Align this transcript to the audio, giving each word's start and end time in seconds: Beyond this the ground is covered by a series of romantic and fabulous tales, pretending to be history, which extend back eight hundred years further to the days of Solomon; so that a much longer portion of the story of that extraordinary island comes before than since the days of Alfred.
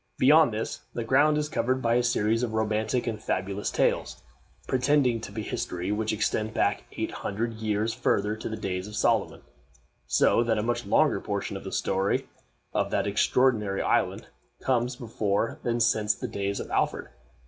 Beyond 0.17 0.51
this 0.51 0.81
the 0.95 1.03
ground 1.03 1.37
is 1.37 1.47
covered 1.47 1.79
by 1.79 1.93
a 1.93 2.01
series 2.01 2.41
of 2.41 2.53
romantic 2.53 3.05
and 3.05 3.21
fabulous 3.21 3.69
tales, 3.69 4.23
pretending 4.67 5.21
to 5.21 5.31
be 5.31 5.43
history, 5.43 5.91
which 5.91 6.11
extend 6.11 6.55
back 6.55 6.85
eight 6.93 7.11
hundred 7.11 7.53
years 7.57 7.93
further 7.93 8.35
to 8.35 8.49
the 8.49 8.57
days 8.57 8.87
of 8.87 8.95
Solomon; 8.95 9.43
so 10.07 10.43
that 10.43 10.57
a 10.57 10.63
much 10.63 10.87
longer 10.87 11.21
portion 11.21 11.55
of 11.55 11.63
the 11.63 11.71
story 11.71 12.27
of 12.73 12.89
that 12.89 13.05
extraordinary 13.05 13.83
island 13.83 14.25
comes 14.59 14.95
before 14.95 15.59
than 15.61 15.79
since 15.79 16.15
the 16.15 16.27
days 16.27 16.59
of 16.59 16.71
Alfred. 16.71 17.09